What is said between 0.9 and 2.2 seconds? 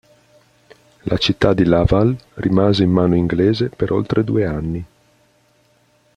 La città di Laval